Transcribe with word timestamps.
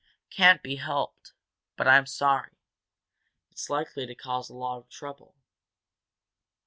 "Can't 0.31 0.63
be 0.63 0.77
helped 0.77 1.33
but 1.77 1.87
I'm 1.87 2.07
sorry. 2.07 2.57
It's 3.51 3.69
likely 3.69 4.07
to 4.07 4.15
cause 4.15 4.49
a 4.49 4.55
lot 4.55 4.79
of 4.79 4.89
trouble." 4.89 5.35